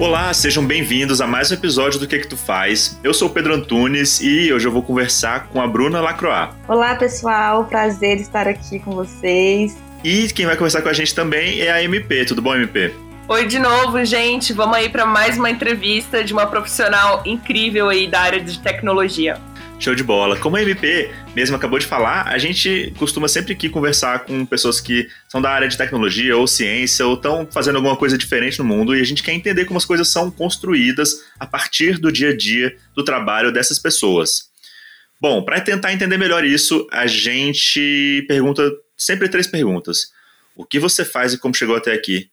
[0.00, 2.98] Olá, sejam bem-vindos a mais um episódio do Que Que Tu Faz.
[3.04, 6.54] Eu sou o Pedro Antunes e hoje eu vou conversar com a Bruna Lacroix.
[6.66, 9.76] Olá, pessoal, prazer estar aqui com vocês.
[10.02, 12.24] E quem vai conversar com a gente também é a MP.
[12.24, 12.94] Tudo bom, MP?
[13.28, 14.54] Oi de novo, gente.
[14.54, 19.38] Vamos aí para mais uma entrevista de uma profissional incrível aí da área de tecnologia.
[19.80, 20.38] Show de bola.
[20.38, 24.78] Como a MP mesmo acabou de falar, a gente costuma sempre aqui conversar com pessoas
[24.78, 28.64] que são da área de tecnologia ou ciência ou estão fazendo alguma coisa diferente no
[28.66, 32.28] mundo e a gente quer entender como as coisas são construídas a partir do dia
[32.28, 34.50] a dia do trabalho dessas pessoas.
[35.18, 40.12] Bom, para tentar entender melhor isso, a gente pergunta sempre três perguntas.
[40.54, 42.28] O que você faz e como chegou até aqui?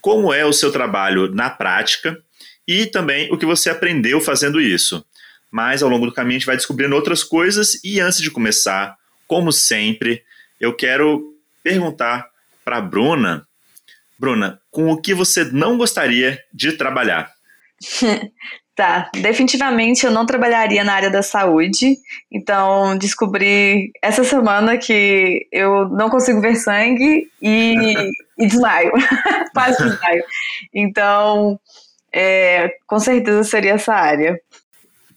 [0.00, 2.16] Como é o seu trabalho na prática?
[2.64, 5.04] E também o que você aprendeu fazendo isso
[5.50, 7.82] mas ao longo do caminho a gente vai descobrindo outras coisas.
[7.84, 8.96] E antes de começar,
[9.26, 10.22] como sempre,
[10.60, 12.26] eu quero perguntar
[12.64, 13.46] para Bruna,
[14.18, 17.30] Bruna, com o que você não gostaria de trabalhar?
[18.76, 21.96] Tá, definitivamente eu não trabalharia na área da saúde.
[22.30, 27.74] Então, descobri essa semana que eu não consigo ver sangue e,
[28.38, 28.92] e desmaio.
[29.54, 30.22] Quase desmaio.
[30.74, 31.58] Então,
[32.12, 34.38] é, com certeza seria essa área.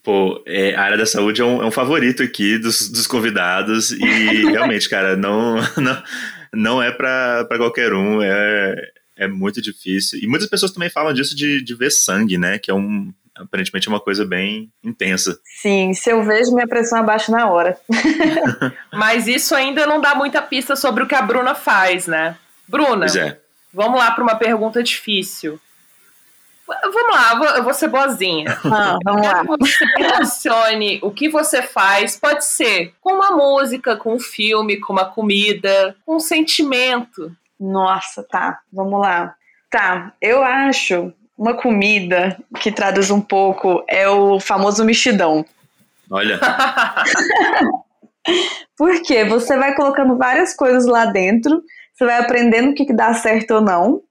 [0.02, 3.90] Pô, é, a área da saúde é um, é um favorito aqui dos, dos convidados
[3.92, 4.04] e
[4.50, 6.02] realmente, cara, não, não,
[6.52, 8.74] não é para qualquer um, é,
[9.16, 10.18] é muito difícil.
[10.22, 12.58] E muitas pessoas também falam disso de, de ver sangue, né?
[12.58, 15.38] Que é um, aparentemente uma coisa bem intensa.
[15.60, 17.78] Sim, se eu vejo, minha pressão abaixa na hora.
[18.92, 22.36] Mas isso ainda não dá muita pista sobre o que a Bruna faz, né?
[22.66, 23.38] Bruna, é.
[23.72, 25.60] vamos lá para uma pergunta difícil.
[26.82, 28.44] Vamos lá, eu vou ser boazinha.
[28.64, 29.42] Ah, vamos lá.
[29.58, 34.92] Você relacione o que você faz, pode ser com uma música, com um filme, com
[34.92, 37.32] uma comida, com um sentimento.
[37.58, 39.34] Nossa, tá, vamos lá.
[39.70, 45.44] Tá, eu acho uma comida que traduz um pouco é o famoso mexidão.
[46.10, 46.38] Olha.
[48.76, 51.62] Porque você vai colocando várias coisas lá dentro,
[51.94, 54.02] você vai aprendendo o que, que dá certo ou não,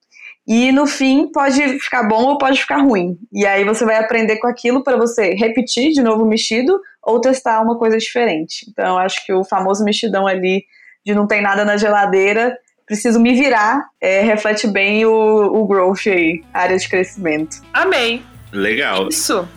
[0.50, 3.20] e no fim pode ficar bom ou pode ficar ruim.
[3.32, 7.22] E aí você vai aprender com aquilo para você repetir de novo o mexido ou
[7.22, 8.66] testar uma coisa diferente.
[8.68, 10.66] Então eu acho que o famoso mexidão ali
[11.06, 16.08] de não tem nada na geladeira, preciso me virar, é, reflete bem o, o growth
[16.08, 17.62] aí, área de crescimento.
[17.72, 18.24] Amei.
[18.52, 19.08] Legal.
[19.08, 19.48] Isso.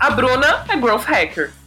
[0.00, 1.57] A Bruna é growth hacker.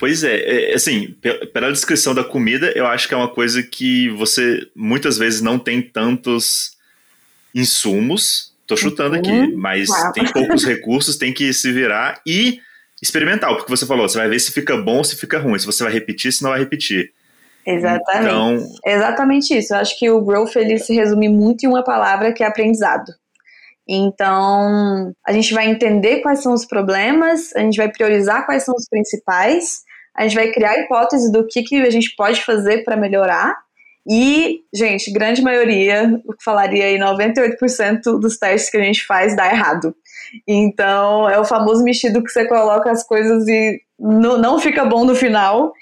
[0.00, 1.14] Pois é, é, assim,
[1.52, 5.58] pela descrição da comida, eu acho que é uma coisa que você muitas vezes não
[5.58, 6.78] tem tantos
[7.54, 8.54] insumos.
[8.66, 9.20] Tô chutando uhum.
[9.20, 10.12] aqui, mas claro.
[10.14, 12.60] tem poucos recursos, tem que se virar e
[13.02, 15.84] experimentar, porque você falou, você vai ver se fica bom, se fica ruim, se você
[15.84, 17.12] vai repetir, se não vai repetir.
[17.66, 18.24] Exatamente.
[18.24, 18.58] Então...
[18.86, 19.74] Exatamente isso.
[19.74, 23.12] Eu acho que o growth ele se resume muito em uma palavra que é aprendizado.
[23.86, 28.74] Então, a gente vai entender quais são os problemas, a gente vai priorizar quais são
[28.74, 29.82] os principais
[30.16, 33.56] a gente vai criar hipótese do que, que a gente pode fazer para melhorar.
[34.08, 39.46] E, gente, grande maioria, que falaria aí, 98% dos testes que a gente faz dá
[39.46, 39.94] errado.
[40.46, 45.04] Então, é o famoso mexido que você coloca as coisas e não, não fica bom
[45.04, 45.72] no final.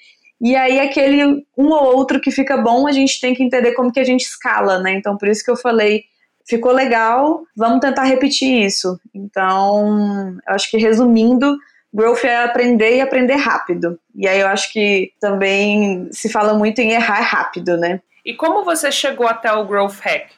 [0.40, 3.92] E aí, aquele um ou outro que fica bom, a gente tem que entender como
[3.92, 4.92] que a gente escala, né?
[4.92, 6.04] Então, por isso que eu falei,
[6.48, 8.98] ficou legal, vamos tentar repetir isso.
[9.14, 11.56] Então, eu acho que resumindo,
[11.92, 13.98] growth é aprender e aprender rápido.
[14.14, 18.00] E aí eu acho que também se fala muito em errar rápido, né?
[18.24, 20.28] E como você chegou até o Growth Hack?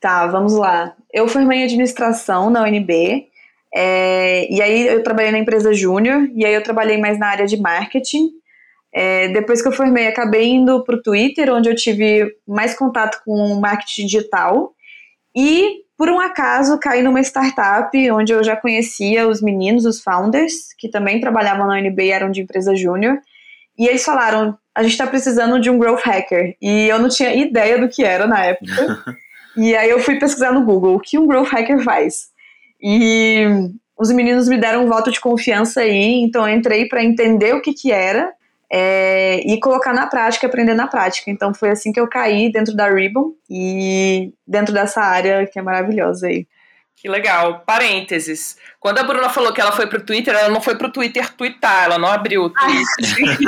[0.00, 0.94] Tá, vamos lá.
[1.12, 3.28] Eu formei em administração na UNB.
[3.74, 7.46] É, e aí eu trabalhei na empresa júnior, e aí eu trabalhei mais na área
[7.46, 8.30] de marketing.
[8.92, 13.20] É, depois que eu formei, acabei indo para o Twitter, onde eu tive mais contato
[13.24, 14.72] com marketing digital.
[15.34, 20.72] E por um acaso, caí numa startup onde eu já conhecia os meninos, os founders,
[20.78, 23.18] que também trabalhavam na UNB e eram de empresa júnior.
[23.76, 26.56] E eles falaram: a gente está precisando de um growth hacker.
[26.62, 29.16] E eu não tinha ideia do que era na época.
[29.56, 32.28] e aí eu fui pesquisar no Google o que um growth hacker faz.
[32.80, 33.44] E
[33.98, 37.60] os meninos me deram um voto de confiança aí, então eu entrei para entender o
[37.60, 38.32] que, que era
[38.70, 41.30] é, e colocar na prática, aprender na prática.
[41.30, 45.62] Então foi assim que eu caí dentro da Ribbon e dentro dessa área que é
[45.62, 46.46] maravilhosa aí.
[47.00, 47.60] Que legal.
[47.64, 48.56] Parênteses.
[48.80, 51.84] Quando a Bruna falou que ela foi pro Twitter, ela não foi pro Twitter twittar,
[51.84, 53.38] ela não abriu o Twitter.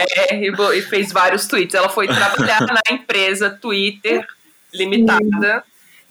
[0.30, 1.74] é, e fez vários tweets.
[1.74, 4.26] Ela foi trabalhar na empresa Twitter
[4.72, 5.62] Limitada.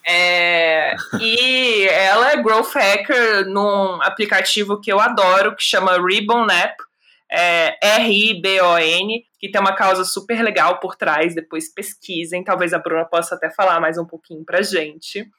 [0.06, 6.89] É, e ela é growth hacker num aplicativo que eu adoro, que chama Ribbon App
[7.32, 9.24] é, R-I-B-O-N.
[9.40, 13.50] que tem uma causa super legal por trás, depois pesquisem, talvez a Bruna possa até
[13.50, 15.30] falar mais um pouquinho pra gente.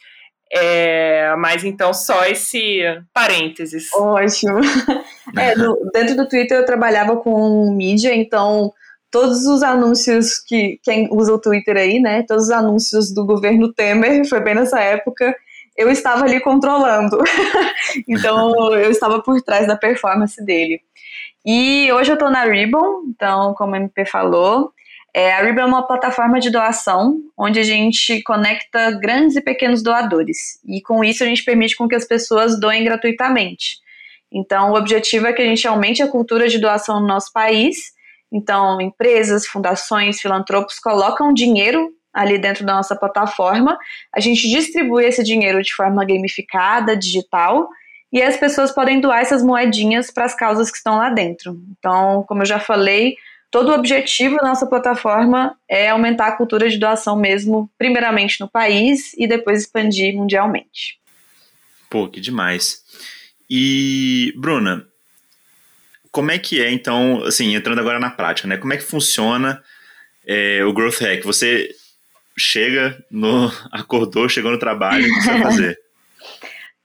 [0.53, 2.83] É, mas então só esse
[3.15, 3.89] parênteses.
[3.95, 4.61] Ótimo.
[5.39, 8.73] É, no, dentro do Twitter eu trabalhava com mídia, então
[9.11, 12.25] todos os anúncios que quem usa o Twitter aí, né?
[12.27, 15.33] Todos os anúncios do governo Temer, foi bem nessa época,
[15.77, 17.19] eu estava ali controlando.
[18.09, 20.81] então eu estava por trás da performance dele.
[21.45, 24.73] E hoje eu estou na Ribbon, então, como a MP falou,
[25.15, 29.83] é, a Ribbon é uma plataforma de doação onde a gente conecta grandes e pequenos
[29.83, 30.61] doadores.
[30.67, 33.79] E com isso a gente permite com que as pessoas doem gratuitamente.
[34.33, 37.93] Então, o objetivo é que a gente aumente a cultura de doação no nosso país.
[38.33, 43.77] Então, empresas, fundações, filantropos colocam dinheiro ali dentro da nossa plataforma.
[44.15, 47.69] A gente distribui esse dinheiro de forma gamificada, digital,
[48.13, 51.61] e as pessoas podem doar essas moedinhas para as causas que estão lá dentro.
[51.79, 53.17] Então, como eu já falei,
[53.51, 58.49] todo o objetivo da nossa plataforma é aumentar a cultura de doação mesmo, primeiramente no
[58.49, 60.99] país e depois expandir mundialmente.
[61.89, 62.83] Pô, que demais.
[63.49, 64.87] E, Bruna,
[66.11, 68.57] como é que é, então, assim, entrando agora na prática, né?
[68.57, 69.63] Como é que funciona
[70.27, 71.25] é, o Growth Hack?
[71.25, 71.69] Você
[72.37, 73.53] chega no.
[73.71, 75.79] acordou, chegou no trabalho, o que você vai fazer?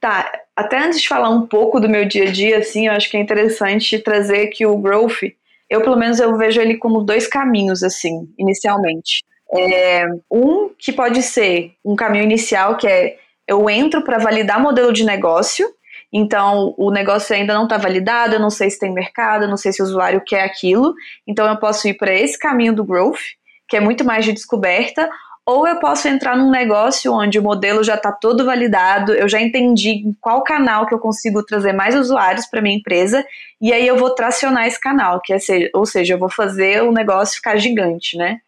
[0.06, 3.10] Tá, até antes de falar um pouco do meu dia a dia, assim, eu acho
[3.10, 5.24] que é interessante trazer que o growth,
[5.68, 9.24] eu pelo menos eu vejo ele como dois caminhos, assim, inicialmente.
[9.52, 13.18] É, um que pode ser um caminho inicial, que é
[13.48, 15.68] eu entro para validar modelo de negócio,
[16.14, 19.58] então o negócio ainda não está validado, eu não sei se tem mercado, eu não
[19.58, 20.94] sei se o usuário quer aquilo,
[21.26, 23.22] então eu posso ir para esse caminho do growth,
[23.68, 25.10] que é muito mais de descoberta,
[25.46, 29.40] ou eu posso entrar num negócio onde o modelo já está todo validado, eu já
[29.40, 33.24] entendi qual canal que eu consigo trazer mais usuários para minha empresa,
[33.62, 36.82] e aí eu vou tracionar esse canal, que é ser, ou seja, eu vou fazer
[36.82, 38.40] o negócio ficar gigante, né?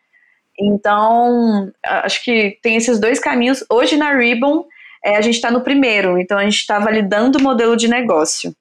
[0.59, 3.63] Então, acho que tem esses dois caminhos.
[3.69, 4.65] Hoje na Ribbon,
[5.05, 8.55] é, a gente está no primeiro, então a gente está validando o modelo de negócio.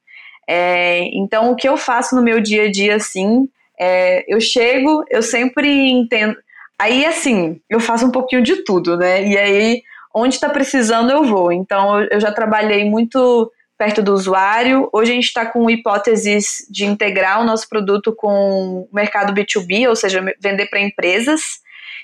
[0.47, 3.49] É, então, o que eu faço no meu dia a dia, assim,
[3.81, 6.37] é, eu chego, eu sempre entendo,
[6.79, 9.25] Aí, assim, eu faço um pouquinho de tudo, né?
[9.27, 9.83] E aí,
[10.15, 11.51] onde está precisando, eu vou.
[11.51, 14.89] Então, eu já trabalhei muito perto do usuário.
[14.93, 19.89] Hoje a gente está com hipóteses de integrar o nosso produto com o mercado B2B,
[19.89, 21.61] ou seja, vender para empresas.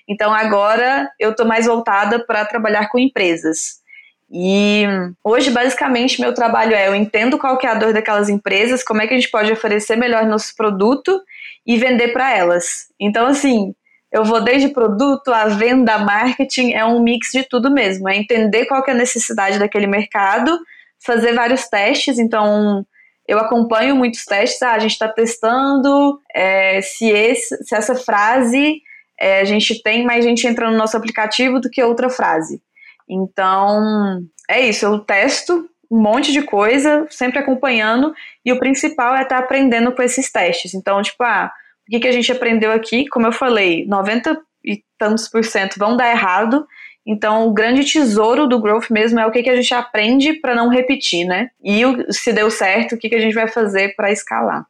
[0.09, 3.83] Então, agora eu estou mais voltada para trabalhar com empresas.
[4.31, 4.85] E
[5.23, 9.03] hoje, basicamente, meu trabalho é: eu entendo qual que é a dor daquelas empresas, como
[9.03, 11.21] é que a gente pode oferecer melhor nosso produto
[11.67, 12.89] e vender para elas.
[12.99, 13.75] Então, assim,
[14.13, 18.09] eu vou desde produto a venda, marketing, é um mix de tudo mesmo.
[18.09, 20.59] É entender qual é a necessidade daquele mercado,
[21.05, 22.19] fazer vários testes.
[22.19, 22.87] Então,
[23.27, 24.63] eu acompanho muitos testes.
[24.63, 28.83] Ah, a gente está testando é, se, esse, se essa frase
[29.19, 32.63] é, a gente tem mais gente entra no nosso aplicativo do que outra frase.
[33.09, 34.21] Então,
[34.51, 34.85] é isso.
[34.85, 39.93] Eu testo um monte de coisa, sempre acompanhando, e o principal é estar tá aprendendo
[39.93, 40.75] com esses testes.
[40.75, 41.51] Então, tipo, ah,
[41.89, 43.07] o que, que a gente aprendeu aqui?
[43.09, 46.67] Como eu falei, 90 e tantos por cento vão dar errado.
[47.05, 50.55] Então, o grande tesouro do growth mesmo é o que, que a gente aprende para
[50.55, 51.51] não repetir, né?
[51.63, 51.83] E
[52.13, 54.65] se deu certo, o que, que a gente vai fazer para escalar.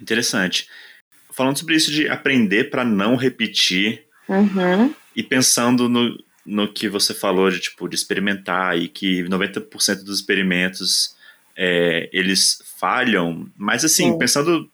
[0.00, 0.68] Interessante.
[1.30, 4.92] Falando sobre isso de aprender para não repetir uhum.
[5.14, 10.18] e pensando no, no que você falou de tipo de experimentar e que 90% dos
[10.18, 11.16] experimentos
[11.56, 14.18] é, eles falham, mas assim, Sim.
[14.18, 14.68] pensando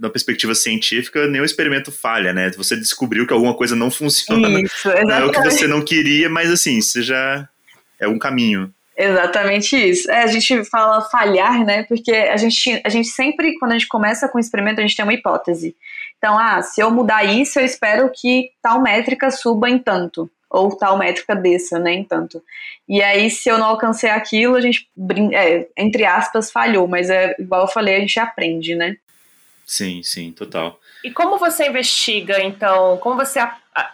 [0.00, 2.50] da perspectiva científica, nenhum experimento falha, né?
[2.56, 4.60] Você descobriu que alguma coisa não funciona.
[4.60, 5.06] Isso, exatamente.
[5.08, 7.48] Não é o que você não queria, mas assim, você já
[7.98, 8.72] é um caminho.
[8.96, 10.10] Exatamente isso.
[10.10, 11.84] É, a gente fala falhar, né?
[11.84, 14.96] Porque a gente, a gente sempre, quando a gente começa com o experimento, a gente
[14.96, 15.76] tem uma hipótese.
[16.18, 20.28] Então, ah, se eu mudar isso, eu espero que tal métrica suba em tanto.
[20.50, 21.92] Ou tal métrica desça, né?
[21.92, 22.42] Em tanto.
[22.88, 24.88] E aí, se eu não alcancei aquilo, a gente,
[25.32, 26.88] é, entre aspas, falhou.
[26.88, 28.96] Mas é igual eu falei, a gente aprende, né?
[29.68, 30.80] Sim, sim, total.
[31.04, 33.38] E como você investiga, então, como você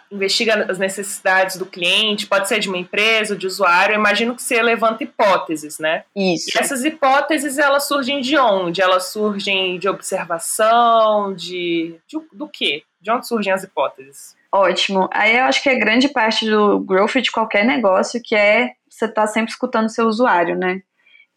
[0.09, 4.41] investiga as necessidades do cliente, pode ser de uma empresa, de usuário, eu imagino que
[4.41, 6.05] você levanta hipóteses, né?
[6.15, 6.49] Isso.
[6.49, 8.81] E essas hipóteses, elas surgem de onde?
[8.81, 12.83] Elas surgem de observação, de, de do quê?
[13.01, 14.33] De onde surgem as hipóteses?
[14.53, 15.09] Ótimo.
[15.11, 19.05] Aí eu acho que é grande parte do growth de qualquer negócio, que é você
[19.05, 20.81] estar tá sempre escutando o seu usuário, né?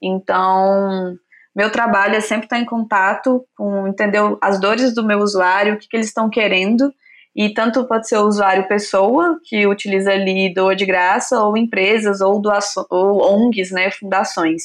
[0.00, 1.18] Então,
[1.58, 5.76] meu trabalho é sempre estar em contato com entender as dores do meu usuário, o
[5.76, 6.94] que, que eles estão querendo.
[7.34, 12.20] E tanto pode ser o usuário pessoa, que utiliza ali doa de graça, ou empresas,
[12.20, 14.62] ou, doaço, ou ONGs, né, fundações.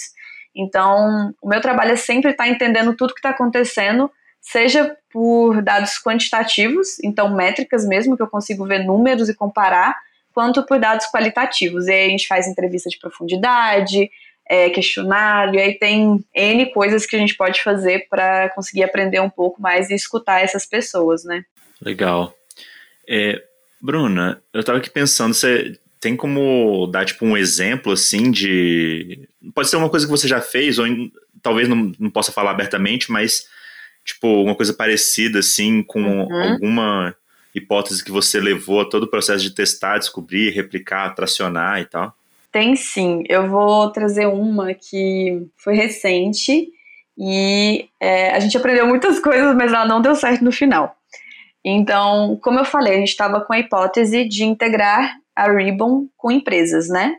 [0.56, 5.94] Então, o meu trabalho é sempre estar entendendo tudo que está acontecendo, seja por dados
[6.00, 9.98] quantitativos, então métricas mesmo, que eu consigo ver números e comparar,
[10.32, 11.88] quanto por dados qualitativos.
[11.88, 14.12] E aí a gente faz entrevista de profundidade,
[14.48, 19.20] é, questionário, e aí tem N coisas que a gente pode fazer para conseguir aprender
[19.20, 21.44] um pouco mais e escutar essas pessoas, né?
[21.82, 22.36] Legal.
[23.08, 23.42] É,
[23.82, 29.28] Bruna, eu estava aqui pensando, você tem como dar tipo um exemplo assim de.
[29.54, 30.86] Pode ser uma coisa que você já fez, ou
[31.42, 33.48] talvez não, não possa falar abertamente, mas
[34.04, 36.54] tipo, uma coisa parecida assim, com uhum.
[36.54, 37.16] alguma
[37.56, 42.16] hipótese que você levou a todo o processo de testar, descobrir, replicar, tracionar e tal?
[42.54, 43.24] Tem sim.
[43.28, 46.70] Eu vou trazer uma que foi recente
[47.18, 50.96] e é, a gente aprendeu muitas coisas, mas ela não deu certo no final.
[51.66, 56.30] Então, como eu falei, a gente estava com a hipótese de integrar a Ribbon com
[56.30, 57.16] empresas, né?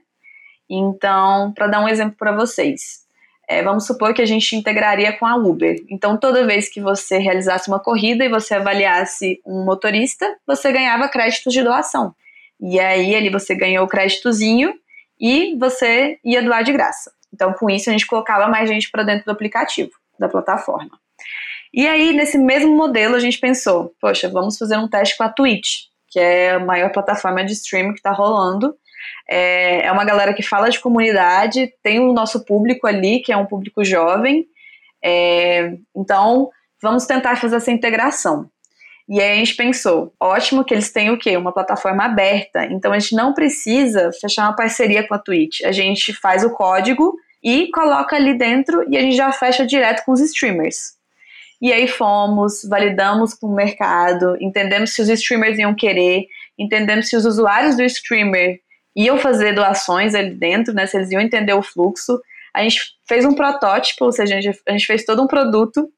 [0.70, 3.00] Então, para dar um exemplo para vocês,
[3.48, 5.74] é, vamos supor que a gente integraria com a Uber.
[5.90, 11.08] Então, toda vez que você realizasse uma corrida e você avaliasse um motorista, você ganhava
[11.08, 12.14] créditos de doação.
[12.60, 14.72] E aí, ali você ganhou o créditozinho
[15.21, 17.12] e você ia doar de graça.
[17.33, 20.99] Então, com isso, a gente colocava mais gente para dentro do aplicativo, da plataforma.
[21.73, 25.28] E aí, nesse mesmo modelo, a gente pensou: poxa, vamos fazer um teste com a
[25.28, 28.76] Twitch, que é a maior plataforma de streaming que está rolando.
[29.28, 33.37] É, é uma galera que fala de comunidade, tem o nosso público ali, que é
[33.37, 34.47] um público jovem.
[35.02, 38.49] É, então, vamos tentar fazer essa integração.
[39.08, 41.37] E aí a gente pensou, ótimo que eles têm o quê?
[41.37, 42.64] Uma plataforma aberta.
[42.66, 45.61] Então a gente não precisa fechar uma parceria com a Twitch.
[45.62, 50.04] A gente faz o código e coloca ali dentro e a gente já fecha direto
[50.04, 50.94] com os streamers.
[51.61, 56.26] E aí fomos, validamos com o mercado, entendemos se os streamers iam querer,
[56.58, 58.58] entendemos se os usuários do streamer
[58.96, 60.87] iam fazer doações ali dentro, né?
[60.87, 62.20] Se eles iam entender o fluxo.
[62.54, 65.88] A gente fez um protótipo, ou seja, a gente, a gente fez todo um produto.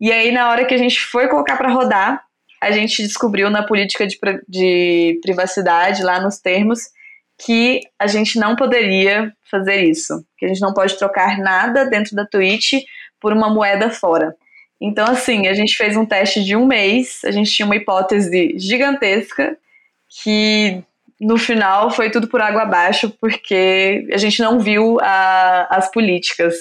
[0.00, 2.22] E aí, na hora que a gente foi colocar para rodar,
[2.60, 6.80] a gente descobriu na política de, de privacidade, lá nos termos,
[7.38, 10.24] que a gente não poderia fazer isso.
[10.36, 12.72] Que a gente não pode trocar nada dentro da Twitch
[13.20, 14.34] por uma moeda fora.
[14.80, 18.54] Então, assim, a gente fez um teste de um mês, a gente tinha uma hipótese
[18.58, 19.56] gigantesca
[20.22, 20.82] que
[21.20, 26.54] no final foi tudo por água abaixo, porque a gente não viu a, as políticas.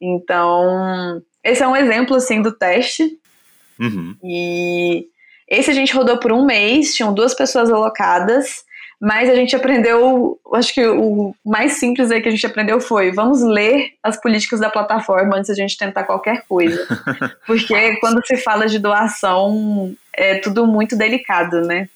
[0.00, 3.18] Então, esse é um exemplo, assim, do teste.
[3.78, 4.16] Uhum.
[4.22, 5.06] E
[5.52, 8.64] esse a gente rodou por um mês, tinham duas pessoas alocadas,
[8.98, 13.12] mas a gente aprendeu, acho que o mais simples aí que a gente aprendeu foi,
[13.12, 16.86] vamos ler as políticas da plataforma antes de a gente tentar qualquer coisa.
[17.46, 21.86] Porque quando se fala de doação, é tudo muito delicado, né?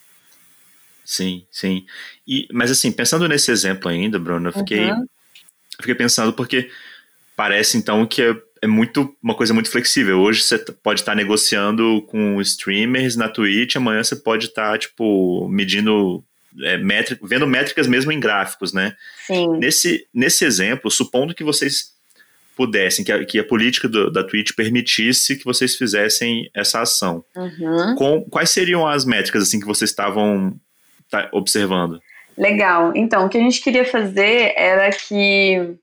[1.02, 1.86] Sim, sim.
[2.28, 5.00] E, mas assim, pensando nesse exemplo ainda, Bruno, eu fiquei, uhum.
[5.00, 6.70] eu fiquei pensando porque
[7.34, 8.36] parece então que
[8.66, 10.18] é, muito uma coisa muito flexível.
[10.18, 16.22] Hoje você pode estar negociando com streamers na Twitch, amanhã você pode estar tipo medindo
[16.62, 18.94] é, métrica, vendo métricas mesmo em gráficos, né?
[19.26, 19.58] Sim.
[19.58, 21.94] Nesse, nesse exemplo, supondo que vocês
[22.56, 27.22] pudessem, que a, que a política do, da Twitch permitisse que vocês fizessem essa ação.
[27.36, 27.94] Uhum.
[27.96, 30.58] Com, quais seriam as métricas assim que vocês estavam
[31.10, 32.00] tá observando?
[32.36, 32.92] Legal.
[32.96, 35.76] Então, o que a gente queria fazer era que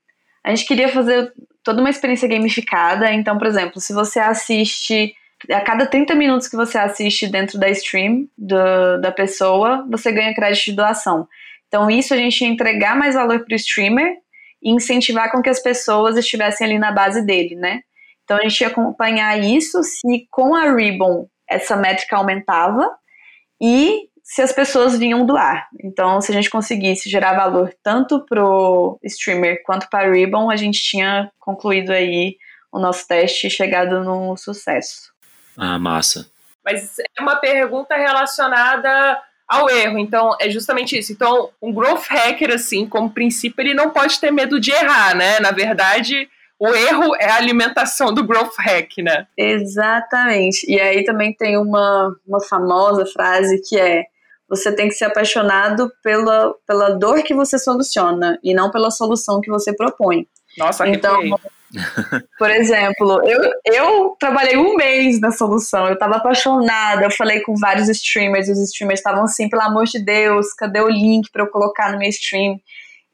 [0.43, 1.31] a gente queria fazer
[1.63, 3.11] toda uma experiência gamificada.
[3.13, 5.15] Então, por exemplo, se você assiste
[5.51, 10.33] a cada 30 minutos que você assiste dentro da stream do, da pessoa, você ganha
[10.33, 11.27] crédito de doação.
[11.67, 14.15] Então, isso a gente ia entregar mais valor para o streamer
[14.61, 17.81] e incentivar com que as pessoas estivessem ali na base dele, né?
[18.23, 22.89] Então, a gente ia acompanhar isso se com a Ribbon essa métrica aumentava
[23.61, 25.67] e se as pessoas vinham doar.
[25.83, 30.81] Então, se a gente conseguisse gerar valor tanto pro streamer quanto para Ribbon, a gente
[30.81, 32.37] tinha concluído aí
[32.71, 35.11] o nosso teste e chegado no sucesso.
[35.57, 36.31] Ah, massa.
[36.63, 39.99] Mas é uma pergunta relacionada ao erro.
[39.99, 41.11] Então, é justamente isso.
[41.11, 45.39] Então, um growth hacker, assim, como princípio, ele não pode ter medo de errar, né?
[45.41, 49.27] Na verdade, o erro é a alimentação do growth hack, né?
[49.37, 50.65] Exatamente.
[50.67, 54.05] E aí também tem uma, uma famosa frase que é
[54.49, 59.41] você tem que ser apaixonado pela, pela dor que você soluciona e não pela solução
[59.41, 60.27] que você propõe.
[60.57, 61.19] Nossa, então,
[62.37, 67.55] por exemplo, eu, eu trabalhei um mês na solução, eu estava apaixonada, eu falei com
[67.55, 71.47] vários streamers, os streamers estavam assim, pelo amor de Deus, cadê o link para eu
[71.47, 72.59] colocar no meu stream?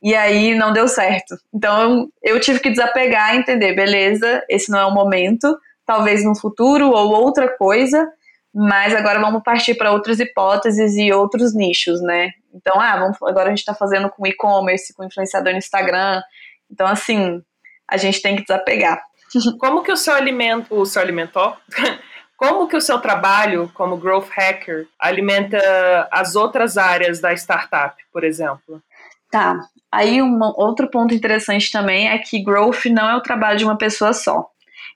[0.01, 1.35] E aí não deu certo.
[1.53, 6.35] Então eu tive que desapegar e entender, beleza, esse não é o momento, talvez no
[6.35, 8.07] futuro ou outra coisa,
[8.53, 12.31] mas agora vamos partir para outras hipóteses e outros nichos, né?
[12.53, 16.21] Então, ah, vamos, agora a gente está fazendo com e-commerce, com influenciador no Instagram.
[16.69, 17.41] Então, assim,
[17.87, 19.01] a gente tem que desapegar.
[19.59, 21.55] Como que o seu alimento, o seu alimentou?
[22.37, 28.23] Como que o seu trabalho como growth hacker alimenta as outras áreas da startup, por
[28.23, 28.81] exemplo?
[29.29, 29.59] Tá.
[29.91, 33.77] Aí um outro ponto interessante também é que growth não é o trabalho de uma
[33.77, 34.49] pessoa só.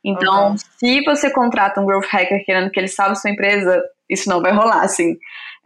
[0.04, 0.58] Então, uhum.
[0.58, 4.52] se você contrata um growth hacker querendo que ele salve sua empresa, isso não vai
[4.52, 5.18] rolar, assim.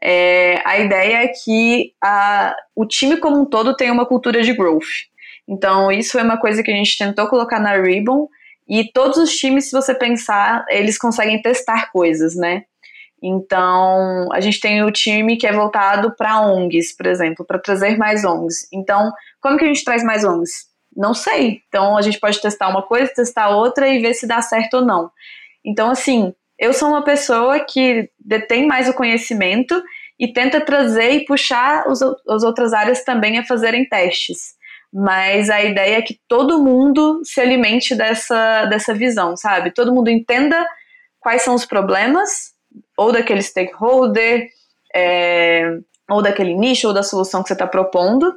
[0.01, 4.53] É, a ideia é que a, o time como um todo tenha uma cultura de
[4.53, 5.08] growth.
[5.48, 8.27] Então, isso foi uma coisa que a gente tentou colocar na Ribbon,
[8.67, 12.63] e todos os times, se você pensar, eles conseguem testar coisas, né?
[13.24, 17.98] Então, a gente tem o time que é voltado para ONGs, por exemplo, para trazer
[17.98, 18.67] mais ONGs.
[18.72, 20.66] Então, como que a gente traz mais ONGs?
[20.97, 21.61] Não sei.
[21.67, 24.85] Então, a gente pode testar uma coisa, testar outra e ver se dá certo ou
[24.85, 25.11] não.
[25.63, 29.79] Então, assim, eu sou uma pessoa que detém mais o conhecimento
[30.19, 34.55] e tenta trazer e puxar os, as outras áreas também a fazerem testes.
[34.91, 39.71] Mas a ideia é que todo mundo se alimente dessa, dessa visão, sabe?
[39.71, 40.65] Todo mundo entenda
[41.19, 42.53] quais são os problemas
[42.97, 44.47] ou daquele stakeholder,
[44.95, 45.77] é,
[46.09, 48.33] ou daquele nicho, ou da solução que você está propondo,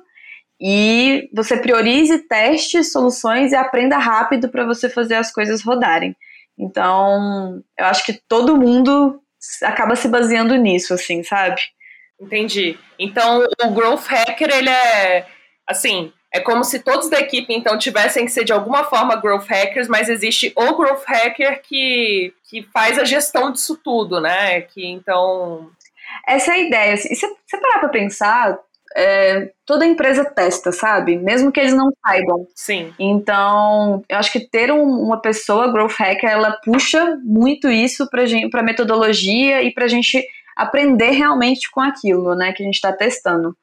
[0.61, 6.15] e você priorize, teste soluções e aprenda rápido para você fazer as coisas rodarem.
[6.59, 9.21] Então, eu acho que todo mundo
[9.63, 11.63] acaba se baseando nisso, assim, sabe?
[12.21, 12.79] Entendi.
[12.99, 15.27] Então, o Growth Hacker, ele é,
[15.67, 19.47] assim, é como se todos da equipe, então, tivessem que ser de alguma forma growth
[19.49, 24.61] hackers, mas existe o growth hacker que, que faz a gestão disso tudo, né?
[24.61, 25.71] Que então.
[26.27, 26.95] Essa é a ideia.
[26.95, 28.59] E se você parar para pensar,
[28.97, 31.17] é, toda empresa testa, sabe?
[31.17, 32.47] Mesmo que eles não saibam.
[32.55, 32.93] Sim.
[32.99, 38.25] Então, eu acho que ter um, uma pessoa growth hacker, ela puxa muito isso para
[38.51, 40.25] para metodologia e para a gente
[40.57, 42.53] aprender realmente com aquilo, né?
[42.53, 43.57] Que a gente está testando.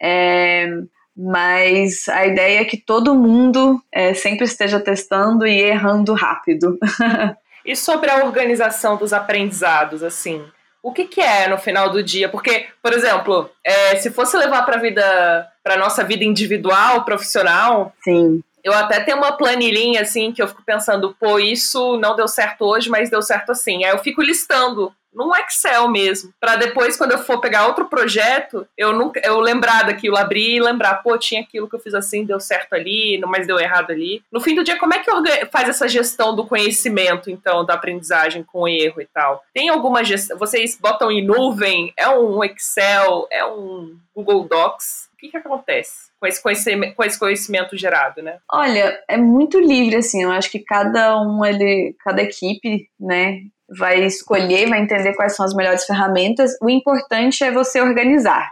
[0.00, 0.68] É,
[1.16, 6.78] mas a ideia é que todo mundo é, sempre esteja testando e errando rápido.
[7.66, 10.44] e sobre a organização dos aprendizados, assim,
[10.82, 12.28] o que, que é no final do dia?
[12.28, 18.42] Porque, por exemplo, é, se fosse levar para vida, para nossa vida individual, profissional, sim.
[18.64, 22.66] Eu até tenho uma planilhinha assim que eu fico pensando, pô, isso não deu certo
[22.66, 23.84] hoje, mas deu certo assim.
[23.84, 28.66] Aí eu fico listando num Excel mesmo, para depois quando eu for pegar outro projeto,
[28.76, 32.24] eu nunca eu lembrar daquilo, abrir e lembrar, pô, tinha aquilo que eu fiz assim,
[32.24, 34.22] deu certo ali, mas deu errado ali.
[34.30, 35.10] No fim do dia, como é que
[35.46, 39.42] faz essa gestão do conhecimento, então, da aprendizagem com erro e tal?
[39.52, 45.08] Tem alguma gestão, vocês botam em nuvem, é um Excel, é um Google Docs?
[45.14, 46.08] O que que acontece?
[46.20, 48.38] com esse, conhecimento, com esse conhecimento gerado, né?
[48.50, 54.04] Olha, é muito livre, assim, eu acho que cada um, ele, cada equipe, né, vai
[54.04, 56.52] escolher, vai entender quais são as melhores ferramentas.
[56.62, 58.50] O importante é você organizar.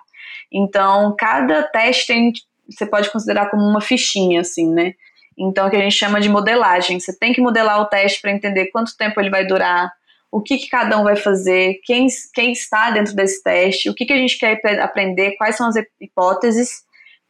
[0.53, 2.33] Então, cada teste tem,
[2.69, 4.93] você pode considerar como uma fichinha, assim, né?
[5.39, 6.99] Então, que a gente chama de modelagem.
[6.99, 9.91] Você tem que modelar o teste para entender quanto tempo ele vai durar,
[10.31, 14.05] o que, que, cada um vai fazer, quem, quem está dentro desse teste, o que,
[14.05, 16.85] que a gente quer aprender, quais são as hipóteses,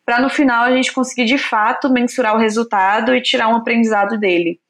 [0.05, 4.19] para no final a gente conseguir de fato mensurar o resultado e tirar um aprendizado
[4.19, 4.61] dele.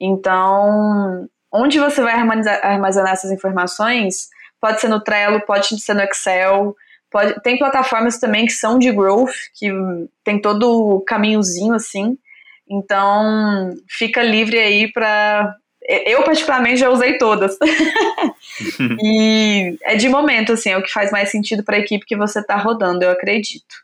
[0.00, 4.28] Então, Onde você vai armazenar essas informações?
[4.60, 6.74] Pode ser no Trello, pode ser no Excel.
[7.08, 9.70] Pode, tem plataformas também que são de growth, que
[10.24, 12.18] tem todo o caminhozinho assim.
[12.68, 15.54] Então, fica livre aí para.
[16.06, 17.56] Eu, particularmente, já usei todas.
[19.00, 22.16] e é de momento, assim, é o que faz mais sentido para a equipe que
[22.16, 23.76] você está rodando, eu acredito.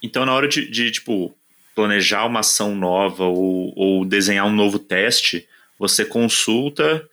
[0.00, 1.34] Então, na hora de, de tipo,
[1.74, 5.48] planejar uma ação nova ou, ou desenhar um novo teste,
[5.82, 7.04] você consulta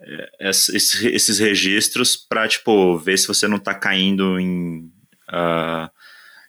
[0.00, 4.90] é, esses registros para tipo ver se você não está caindo em,
[5.28, 5.88] uh,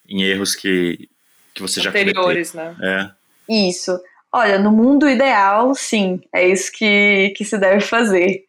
[0.09, 1.07] em erros que,
[1.53, 2.87] que você Anteriores, já cometeu.
[2.87, 3.13] né?
[3.47, 3.69] É.
[3.69, 3.99] Isso.
[4.33, 8.43] Olha, no mundo ideal, sim, é isso que, que se deve fazer.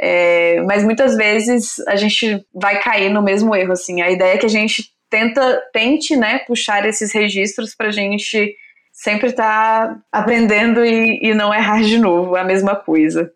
[0.00, 4.02] É, mas muitas vezes a gente vai cair no mesmo erro, assim.
[4.02, 8.56] A ideia é que a gente tenta, tente, né, puxar esses registros para a gente
[9.02, 13.32] sempre estar tá aprendendo e, e não errar de novo, a mesma coisa.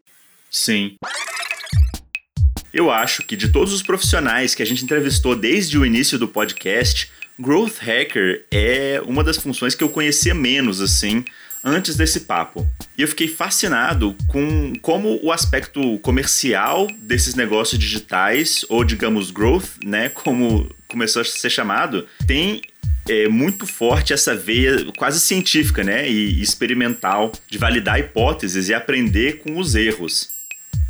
[0.49, 0.97] Sim.
[2.73, 6.29] Eu acho que de todos os profissionais que a gente entrevistou desde o início do
[6.29, 11.25] podcast, Growth Hacker é uma das funções que eu conhecia menos, assim,
[11.65, 12.65] antes desse papo.
[12.97, 19.79] E eu fiquei fascinado com como o aspecto comercial desses negócios digitais, ou digamos growth,
[19.85, 22.63] né, como começou a ser chamado, tem
[23.09, 29.39] é muito forte essa veia quase científica, né, e experimental de validar hipóteses e aprender
[29.39, 30.35] com os erros.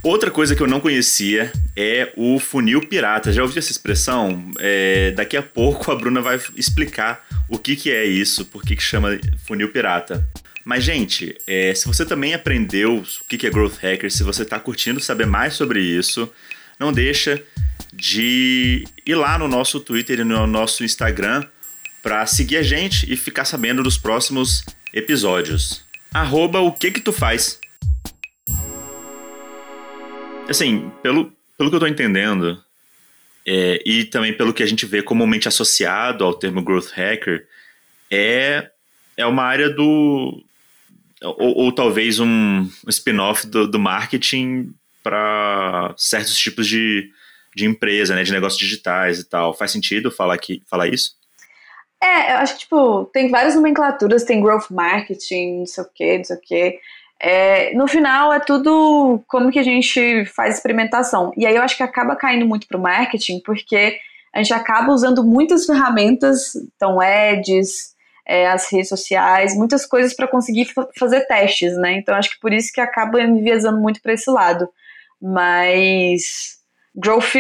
[0.03, 3.33] Outra coisa que eu não conhecia é o funil pirata.
[3.33, 4.51] Já ouviu essa expressão?
[4.61, 8.77] É, daqui a pouco a Bruna vai explicar o que, que é isso, por que,
[8.77, 10.25] que chama funil pirata.
[10.65, 14.61] Mas, gente, é, se você também aprendeu o que é Growth Hacker, se você está
[14.61, 16.33] curtindo saber mais sobre isso,
[16.79, 17.43] não deixa
[17.97, 21.45] de ir lá no nosso Twitter e no nosso Instagram
[22.03, 25.85] para seguir a gente e ficar sabendo dos próximos episódios.
[26.13, 27.59] Arroba o que que tu faz.
[30.49, 32.63] Assim, pelo, pelo que eu tô entendendo,
[33.47, 37.47] é, e também pelo que a gente vê comumente associado ao termo growth hacker,
[38.11, 38.71] é,
[39.17, 40.45] é uma área do.
[41.23, 47.11] Ou, ou talvez um spin-off do, do marketing para certos tipos de,
[47.57, 49.55] de empresa, né, de negócios digitais e tal.
[49.55, 51.13] Faz sentido falar, que, falar isso?
[52.03, 56.19] É, eu acho que, tipo, tem várias nomenclaturas, tem growth marketing, não sei o quê,
[56.19, 56.79] não sei o quê.
[57.19, 61.33] É, no final é tudo como que a gente faz experimentação.
[61.35, 63.99] E aí eu acho que acaba caindo muito para o marketing, porque
[64.35, 67.95] a gente acaba usando muitas ferramentas, então ads,
[68.27, 71.93] é, as redes sociais, muitas coisas para conseguir fazer testes, né?
[71.93, 74.69] Então acho que por isso que acaba enviesando muito para esse lado.
[75.19, 76.56] Mas
[76.97, 77.35] growth,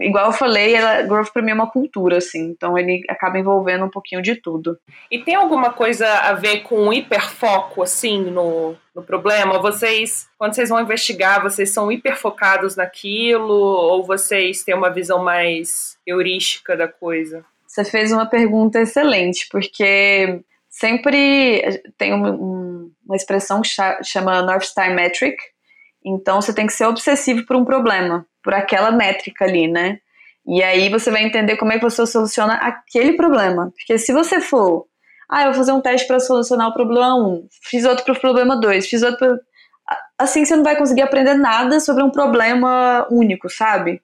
[0.00, 3.84] igual eu falei, ela, growth para mim é uma cultura, assim, então ele acaba envolvendo
[3.84, 4.78] um pouquinho de tudo.
[5.10, 9.58] E tem alguma coisa a ver com um hiperfoco, assim, no, no problema?
[9.58, 15.98] Vocês, quando vocês vão investigar, vocês são hiperfocados naquilo ou vocês têm uma visão mais
[16.06, 17.44] heurística da coisa?
[17.66, 23.68] Você fez uma pergunta excelente, porque sempre tem um, um, uma expressão que
[24.04, 25.36] chama North Star Metric,
[26.04, 29.98] então você tem que ser obsessivo por um problema por aquela métrica ali, né?
[30.46, 33.72] E aí você vai entender como é que você soluciona aquele problema.
[33.76, 34.86] Porque se você for,
[35.30, 38.20] ah, eu vou fazer um teste para solucionar o problema 1, fiz outro para o
[38.20, 39.36] problema 2, fiz outro pra...
[40.18, 44.00] Assim você não vai conseguir aprender nada sobre um problema único, sabe?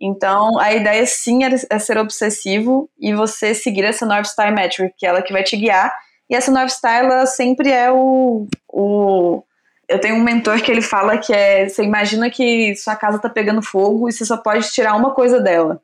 [0.00, 5.06] Então, a ideia sim é ser obsessivo e você seguir essa North Star Metric, que
[5.06, 5.92] é ela que vai te guiar.
[6.28, 9.42] E essa North Star, ela sempre é o, o
[9.88, 13.28] eu tenho um mentor que ele fala que é: você imagina que sua casa tá
[13.28, 15.80] pegando fogo e você só pode tirar uma coisa dela.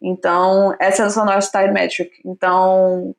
[0.00, 2.10] Então, essa é a sua North Star Metric.
[2.24, 3.14] Então,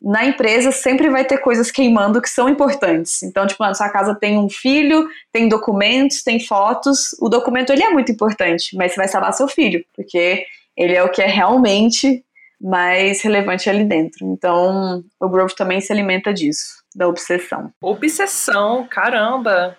[0.00, 3.22] na empresa sempre vai ter coisas queimando que são importantes.
[3.22, 7.14] Então, tipo, na sua casa tem um filho, tem documentos, tem fotos.
[7.20, 10.44] O documento ele é muito importante, mas você vai salvar seu filho, porque
[10.76, 12.22] ele é o que é realmente
[12.60, 14.26] mais relevante ali dentro.
[14.26, 17.72] Então, o Growth também se alimenta disso, da obsessão.
[17.80, 19.76] Obsessão, caramba!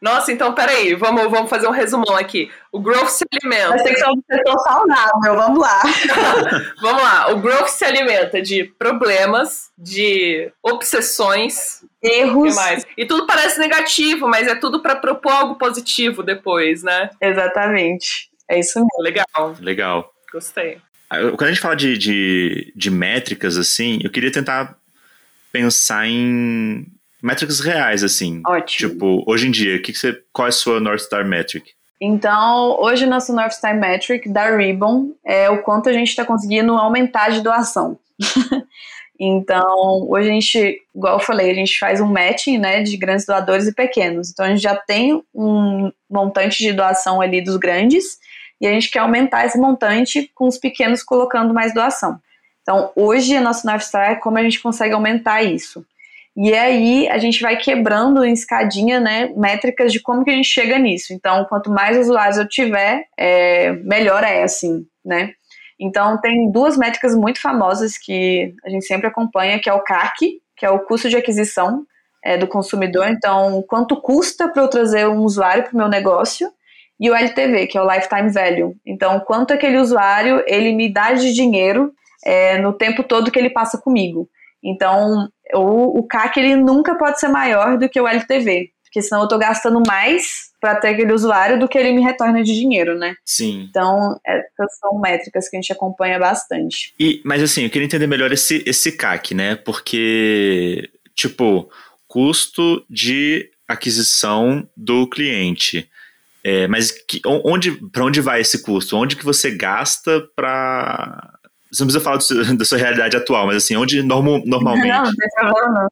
[0.00, 2.50] Nossa, então peraí, vamos, vamos fazer um resumão aqui.
[2.70, 3.70] O growth se alimenta.
[3.70, 5.82] Mas tem que ser uma pessoa saudável, vamos lá.
[6.82, 7.30] vamos lá.
[7.32, 12.52] O growth se alimenta de problemas, de obsessões, erros.
[12.52, 12.86] E, mais.
[12.96, 17.08] e tudo parece negativo, mas é tudo para propor algo positivo depois, né?
[17.20, 18.30] Exatamente.
[18.48, 19.02] É isso mesmo.
[19.02, 19.56] Legal.
[19.60, 20.12] Legal.
[20.30, 20.78] Gostei.
[21.08, 24.76] Ah, quando a gente fala de, de, de métricas, assim, eu queria tentar
[25.56, 26.86] pensar em
[27.22, 28.42] métricas reais, assim.
[28.46, 28.90] Ótimo.
[28.90, 31.72] Tipo, hoje em dia, que que você, qual é a sua North Star Metric?
[32.00, 36.74] Então, hoje nosso North Star Metric da Ribbon é o quanto a gente está conseguindo
[36.74, 37.98] aumentar de doação.
[39.18, 43.24] então, hoje a gente, igual eu falei, a gente faz um matching né, de grandes
[43.24, 44.30] doadores e pequenos.
[44.30, 48.18] Então, a gente já tem um montante de doação ali dos grandes
[48.60, 52.20] e a gente quer aumentar esse montante com os pequenos colocando mais doação.
[52.66, 55.86] Então, hoje, nosso North Star é como a gente consegue aumentar isso.
[56.36, 60.48] E aí a gente vai quebrando em escadinha, né, métricas de como que a gente
[60.48, 61.12] chega nisso.
[61.12, 65.32] Então, quanto mais usuários eu tiver, é, melhor é assim, né?
[65.78, 70.40] Então, tem duas métricas muito famosas que a gente sempre acompanha, que é o CAC,
[70.56, 71.84] que é o custo de aquisição
[72.24, 73.06] é, do consumidor.
[73.08, 76.50] Então, quanto custa para eu trazer um usuário para o meu negócio?
[76.98, 78.74] E o LTV, que é o Lifetime Value.
[78.84, 81.92] Então, quanto aquele usuário ele me dá de dinheiro
[82.26, 84.28] é, no tempo todo que ele passa comigo.
[84.62, 89.20] Então, o, o CAC ele nunca pode ser maior do que o LTV, porque senão
[89.20, 92.98] eu estou gastando mais para ter aquele usuário do que ele me retorna de dinheiro,
[92.98, 93.14] né?
[93.24, 93.68] Sim.
[93.70, 96.92] Então, essas são métricas que a gente acompanha bastante.
[96.98, 99.54] E, mas assim, eu queria entender melhor esse, esse CAC, né?
[99.54, 101.70] Porque, tipo,
[102.08, 105.88] custo de aquisição do cliente.
[106.42, 108.96] É, mas que, onde, para onde vai esse custo?
[108.96, 111.35] Onde que você gasta para
[111.76, 114.88] você não precisa falar seu, da sua realidade atual, mas assim, onde normal, normalmente.
[114.88, 115.88] Não, não.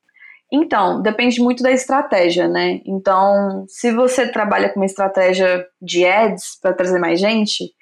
[0.53, 2.81] Então, depende muito da estratégia, né?
[2.87, 7.73] Então, se você trabalha com uma estratégia de ads para trazer mais gente,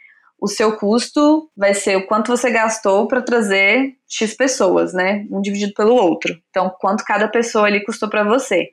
[0.41, 5.27] o seu custo vai ser o quanto você gastou para trazer X pessoas, né?
[5.31, 6.35] Um dividido pelo outro.
[6.51, 8.71] Então, quanto cada pessoa ali custou para você.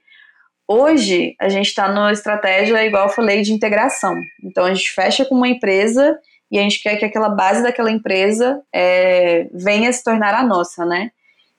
[0.68, 4.16] Hoje, a gente está numa estratégia, igual eu falei, de integração.
[4.44, 6.18] Então, a gente fecha com uma empresa
[6.52, 10.86] e a gente quer que aquela base daquela empresa é, venha se tornar a nossa,
[10.86, 11.12] né?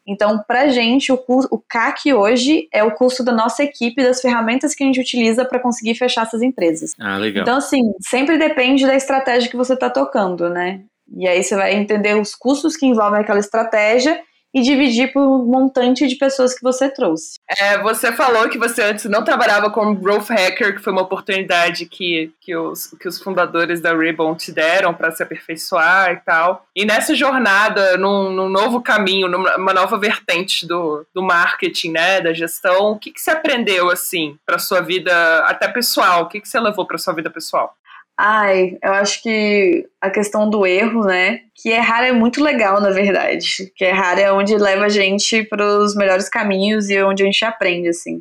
[0.07, 4.21] Então, para a gente, o, o CAC hoje é o custo da nossa equipe, das
[4.21, 6.93] ferramentas que a gente utiliza para conseguir fechar essas empresas.
[6.99, 7.43] Ah, legal.
[7.43, 10.81] Então, assim, sempre depende da estratégia que você está tocando, né?
[11.17, 14.21] E aí você vai entender os custos que envolvem aquela estratégia
[14.53, 17.39] e dividir por um montante de pessoas que você trouxe.
[17.49, 21.87] É, você falou que você antes não trabalhava como growth hacker, que foi uma oportunidade
[21.87, 26.67] que, que, os, que os fundadores da Ribbon te deram para se aperfeiçoar e tal.
[26.75, 32.33] E nessa jornada, num, num, novo caminho, numa nova vertente do, do marketing, né, da
[32.33, 35.13] gestão, o que, que você aprendeu assim para sua vida
[35.47, 36.23] até pessoal?
[36.23, 37.75] O que, que você levou para sua vida pessoal?
[38.23, 41.41] Ai, eu acho que a questão do erro, né?
[41.55, 43.73] Que errar é muito legal, na verdade.
[43.75, 47.43] Que errar é onde leva a gente para os melhores caminhos e onde a gente
[47.47, 48.21] aprende, assim.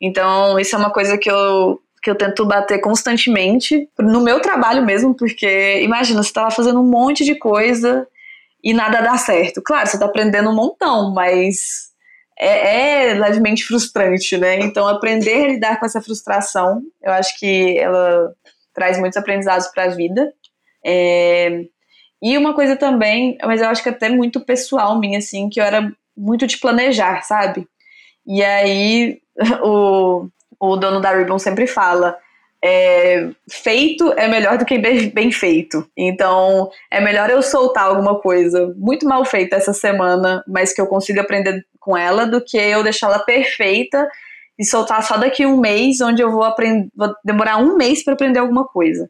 [0.00, 4.82] Então, isso é uma coisa que eu, que eu tento bater constantemente no meu trabalho
[4.86, 8.08] mesmo, porque imagina, você tá lá fazendo um monte de coisa
[8.64, 9.60] e nada dá certo.
[9.62, 11.90] Claro, você tá aprendendo um montão, mas
[12.38, 14.60] é, é, levemente frustrante, né?
[14.60, 18.34] Então, aprender a lidar com essa frustração, eu acho que ela
[18.76, 20.32] traz muitos aprendizados para a vida.
[20.84, 21.64] É,
[22.22, 25.64] e uma coisa também, mas eu acho que até muito pessoal minha, assim, que eu
[25.64, 27.66] era muito de planejar, sabe?
[28.26, 29.18] E aí
[29.64, 30.28] o,
[30.60, 32.16] o dono da Ribbon sempre fala.
[32.62, 35.88] É, feito é melhor do que bem, bem feito.
[35.96, 40.86] Então, é melhor eu soltar alguma coisa muito mal feita essa semana, mas que eu
[40.86, 44.08] consiga aprender com ela, do que eu deixá-la perfeita
[44.58, 48.14] e soltar só daqui um mês, onde eu vou aprender, vou demorar um mês para
[48.14, 49.08] aprender alguma coisa.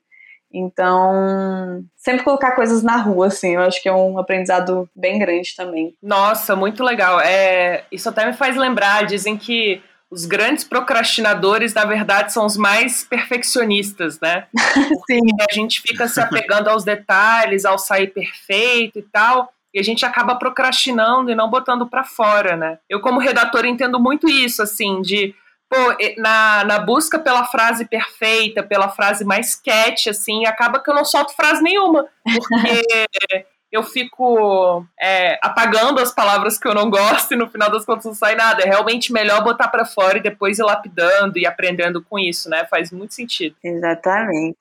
[0.53, 5.55] Então, sempre colocar coisas na rua, assim, eu acho que é um aprendizado bem grande
[5.55, 5.95] também.
[6.03, 7.21] Nossa, muito legal.
[7.21, 12.57] É, isso até me faz lembrar, dizem que os grandes procrastinadores, na verdade, são os
[12.57, 14.47] mais perfeccionistas, né?
[14.89, 15.37] Porque Sim.
[15.41, 20.07] a gente fica se apegando aos detalhes, ao sair perfeito e tal e a gente
[20.07, 22.79] acaba procrastinando e não botando para fora, né?
[22.89, 25.35] Eu, como redator, entendo muito isso, assim, de
[25.69, 25.77] pô,
[26.17, 31.05] na, na busca pela frase perfeita, pela frase mais catch, assim, acaba que eu não
[31.05, 33.07] solto frase nenhuma, porque
[33.71, 38.07] eu fico é, apagando as palavras que eu não gosto e no final das contas
[38.07, 38.62] não sai nada.
[38.62, 42.65] É realmente melhor botar para fora e depois ir lapidando e aprendendo com isso, né?
[42.65, 43.55] Faz muito sentido.
[43.62, 44.57] Exatamente.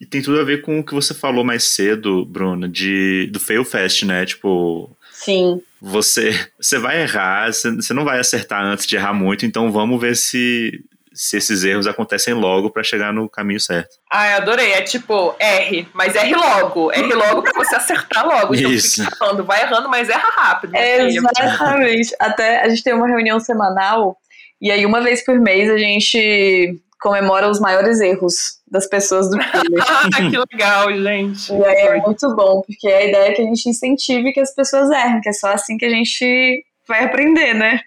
[0.00, 3.40] E tem tudo a ver com o que você falou mais cedo, Bruna, de, do
[3.40, 4.26] fail fast, né?
[4.26, 4.96] Tipo.
[5.12, 5.60] Sim.
[5.80, 10.00] Você, você vai errar, você, você não vai acertar antes de errar muito, então vamos
[10.00, 13.96] ver se, se esses erros acontecem logo para chegar no caminho certo.
[14.10, 14.72] Ah, eu adorei.
[14.72, 16.92] É tipo, R, mas erre logo.
[16.92, 18.54] Erre logo para você acertar logo.
[18.54, 19.04] Então Isso.
[19.04, 20.74] fica errando, vai errando, mas erra rápido.
[20.74, 22.14] Exatamente.
[22.18, 24.18] Até a gente tem uma reunião semanal
[24.60, 29.36] e aí uma vez por mês a gente comemora os maiores erros das pessoas do
[30.16, 30.30] time.
[30.30, 31.52] que legal, gente.
[31.52, 34.54] E aí é muito bom, porque a ideia é que a gente incentive que as
[34.54, 37.82] pessoas errem, que é só assim que a gente vai aprender, né?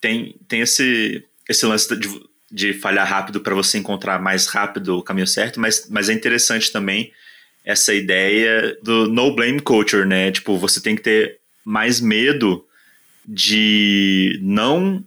[0.00, 2.08] Tem, tem esse, esse lance de,
[2.48, 6.70] de falhar rápido para você encontrar mais rápido o caminho certo, mas, mas é interessante
[6.70, 7.10] também
[7.64, 10.30] essa ideia do no blame culture, né?
[10.30, 12.64] Tipo, você tem que ter mais medo
[13.26, 15.04] de não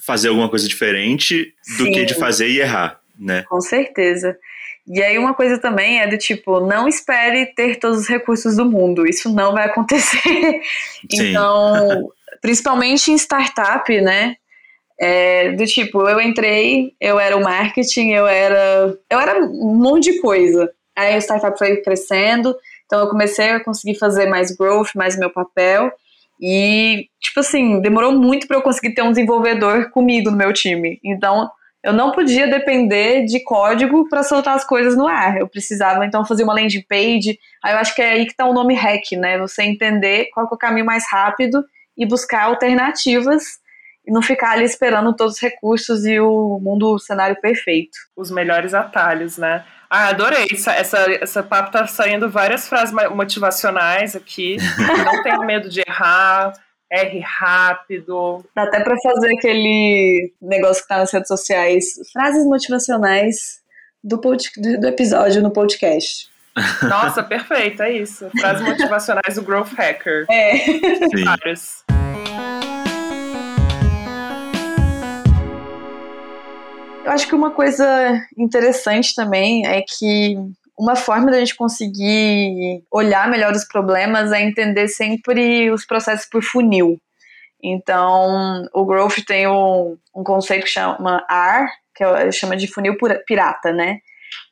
[0.00, 1.92] fazer alguma coisa diferente do Sim.
[1.92, 3.44] que de fazer e errar né?
[3.48, 4.36] Com certeza.
[4.86, 8.66] E aí uma coisa também é do tipo, não espere ter todos os recursos do
[8.66, 10.60] mundo, isso não vai acontecer.
[11.10, 14.36] Então, principalmente em startup, né?
[14.98, 18.96] É, do tipo, eu entrei, eu era o marketing, eu era.
[19.10, 20.70] Eu era um monte de coisa.
[20.96, 22.54] Aí a startup foi crescendo,
[22.86, 25.90] então eu comecei a conseguir fazer mais growth, mais meu papel.
[26.40, 31.00] E, tipo assim, demorou muito para eu conseguir ter um desenvolvedor comigo no meu time.
[31.04, 31.50] Então,
[31.84, 35.36] eu não podia depender de código para soltar as coisas no ar.
[35.36, 37.38] Eu precisava então fazer uma landing page.
[37.62, 39.38] Aí eu acho que é aí que está o nome hack, né?
[39.38, 41.62] Você entender qual é o caminho mais rápido
[41.94, 43.58] e buscar alternativas
[44.06, 47.98] e não ficar ali esperando todos os recursos e o mundo, o cenário perfeito.
[48.16, 49.62] Os melhores atalhos, né?
[49.90, 50.46] Ah, adorei.
[50.50, 54.56] Essa, essa, essa papo tá saindo várias frases motivacionais aqui.
[55.04, 56.54] não tenha medo de errar
[56.94, 58.44] R rápido.
[58.54, 63.60] Dá até para fazer aquele negócio que tá nas redes sociais, frases motivacionais
[64.02, 66.28] do, pod, do episódio no podcast.
[66.88, 68.30] Nossa, perfeito, é isso.
[68.38, 70.26] Frases motivacionais do Growth Hacker.
[70.30, 70.54] É.
[71.24, 71.84] Várias.
[77.04, 77.86] Eu acho que uma coisa
[78.38, 80.38] interessante também é que
[80.78, 86.42] uma forma da gente conseguir olhar melhor os problemas é entender sempre os processos por
[86.42, 86.98] funil.
[87.62, 92.96] Então, o Growth tem um, um conceito que chama AR, que é, chama de funil
[93.26, 94.00] pirata, né?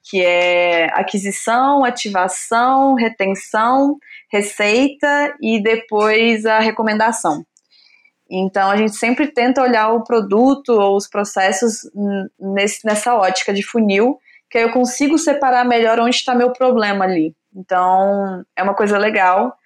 [0.08, 3.98] Que é aquisição, ativação, retenção,
[4.32, 7.44] receita e depois a recomendação.
[8.30, 11.80] Então a gente sempre tenta olhar o produto ou os processos
[12.40, 14.18] nesse, nessa ótica de funil,
[14.52, 17.34] que aí eu consigo separar melhor onde está meu problema ali.
[17.56, 19.56] Então é uma coisa legal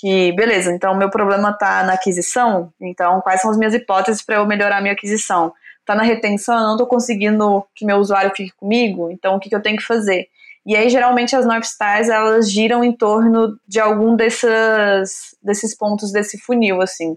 [0.00, 4.36] que, beleza, então meu problema está na aquisição, então quais são as minhas hipóteses para
[4.36, 5.52] eu melhorar a minha aquisição?
[5.80, 9.48] Está na retenção, eu não estou conseguindo que meu usuário fique comigo, então o que,
[9.48, 10.28] que eu tenho que fazer?
[10.64, 16.12] E aí, geralmente, as North Stars, elas giram em torno de algum desses, desses pontos
[16.12, 17.16] desse funil, assim.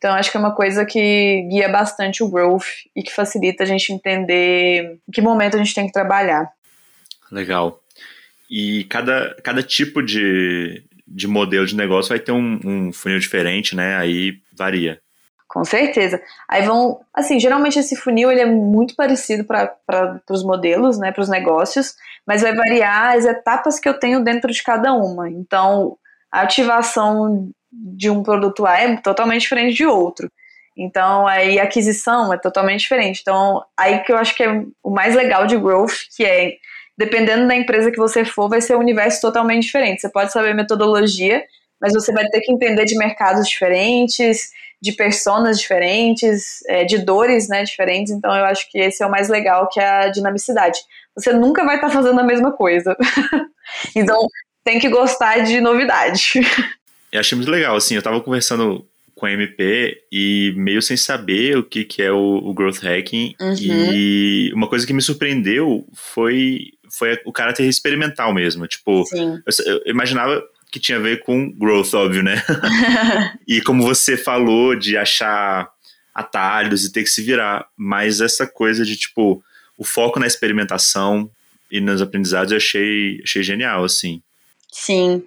[0.00, 2.64] Então, acho que é uma coisa que guia bastante o growth
[2.96, 6.50] e que facilita a gente entender em que momento a gente tem que trabalhar.
[7.30, 7.82] Legal.
[8.50, 13.76] E cada, cada tipo de, de modelo de negócio vai ter um, um funil diferente,
[13.76, 13.98] né?
[13.98, 14.98] Aí varia.
[15.46, 16.18] Com certeza.
[16.48, 21.22] Aí vão, assim, geralmente esse funil ele é muito parecido para os modelos, né, para
[21.22, 21.94] os negócios,
[22.26, 25.28] mas vai variar as etapas que eu tenho dentro de cada uma.
[25.28, 25.98] Então,
[26.32, 30.30] a ativação de um produto A é totalmente diferente de outro.
[30.76, 33.20] Então, aí a aquisição é totalmente diferente.
[33.20, 36.54] Então, aí que eu acho que é o mais legal de growth, que é
[36.96, 40.02] dependendo da empresa que você for, vai ser um universo totalmente diferente.
[40.02, 41.42] Você pode saber metodologia,
[41.80, 44.50] mas você vai ter que entender de mercados diferentes,
[44.82, 48.12] de personas diferentes, é, de dores né, diferentes.
[48.12, 50.78] Então, eu acho que esse é o mais legal, que é a dinamicidade.
[51.14, 52.94] Você nunca vai estar tá fazendo a mesma coisa.
[53.96, 54.26] então,
[54.62, 56.34] tem que gostar de novidade.
[57.12, 61.58] Eu achei muito legal, assim, eu estava conversando com a MP e meio sem saber
[61.58, 63.34] o que, que é o, o growth hacking.
[63.38, 63.54] Uhum.
[63.60, 68.66] E uma coisa que me surpreendeu foi foi o caráter experimental mesmo.
[68.66, 70.42] Tipo, eu, eu, imaginava
[70.72, 72.42] que tinha a ver com growth, óbvio, né?
[73.46, 75.68] e como você falou de achar
[76.14, 79.42] atalhos e ter que se virar, mas essa coisa de tipo
[79.76, 81.30] o foco na experimentação
[81.70, 84.22] e nos aprendizados eu achei, achei genial, assim.
[84.70, 85.24] Sim.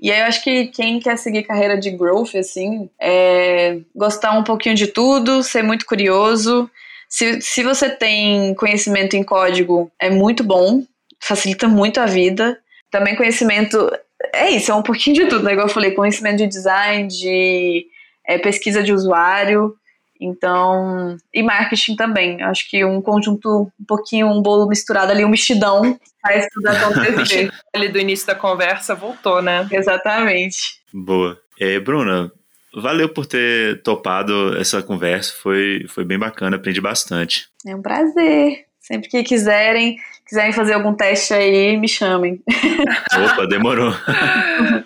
[0.00, 4.42] E aí eu acho que quem quer seguir carreira de growth, assim, é gostar um
[4.42, 6.70] pouquinho de tudo, ser muito curioso.
[7.08, 10.82] Se, se você tem conhecimento em código, é muito bom,
[11.20, 12.58] facilita muito a vida.
[12.90, 13.90] Também conhecimento.
[14.34, 15.52] É isso, é um pouquinho de tudo, né?
[15.52, 17.86] Igual eu falei, conhecimento de design, de
[18.26, 19.76] é, pesquisa de usuário.
[20.20, 22.42] Então, e marketing também.
[22.42, 27.52] Acho que um conjunto, um pouquinho, um bolo misturado ali, um mexidão, faz tudo acontecer.
[27.74, 29.66] ali do início da conversa voltou, né?
[29.70, 30.80] Exatamente.
[30.92, 31.38] Boa.
[31.58, 32.30] É, Bruna,
[32.74, 35.34] valeu por ter topado essa conversa.
[35.42, 37.48] Foi, foi bem bacana, aprendi bastante.
[37.66, 38.66] É um prazer.
[38.80, 42.40] Sempre que quiserem, quiserem fazer algum teste aí, me chamem.
[43.32, 43.92] Opa, demorou.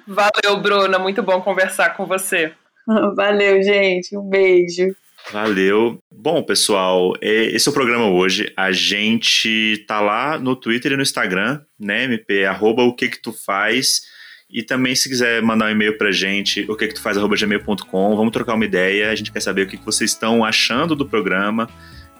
[0.06, 0.98] Valeu, Bruna.
[0.98, 2.54] Muito bom conversar com você.
[3.16, 4.16] Valeu, gente.
[4.16, 4.94] Um beijo.
[5.32, 6.02] Valeu.
[6.10, 8.52] Bom, pessoal, é, esse é o programa hoje.
[8.56, 13.20] A gente tá lá no Twitter e no Instagram, né, MP, arroba o que que
[13.20, 14.02] tu faz.
[14.52, 17.36] E também, se quiser mandar um e-mail pra gente, o que que tu faz, arroba
[17.36, 19.10] gmail.com, vamos trocar uma ideia.
[19.10, 21.68] A gente quer saber o que, que vocês estão achando do programa,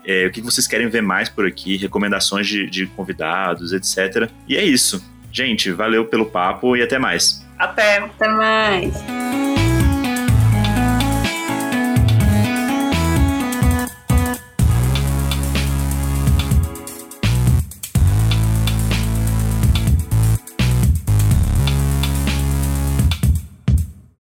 [0.05, 4.31] é, o que, que vocês querem ver mais por aqui, recomendações de, de convidados, etc.
[4.49, 5.05] E é isso.
[5.33, 7.45] Gente, valeu pelo papo e até mais.
[7.59, 7.99] Até.
[7.99, 8.95] Até mais.